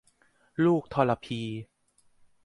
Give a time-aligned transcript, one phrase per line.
[0.65, 1.41] ลูกทรพี